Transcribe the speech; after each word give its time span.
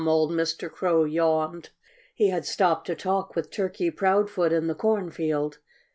old 0.07 0.31
Mr. 0.31 0.67
Crow 0.67 1.03
yawned. 1.03 1.69
He 2.15 2.29
had 2.29 2.43
stopped 2.43 2.87
to 2.87 2.95
talk 2.95 3.35
with 3.35 3.51
Turkey 3.51 3.91
Proudfoot 3.91 4.51
in 4.51 4.65
the 4.65 4.73
cornfield. 4.73 5.59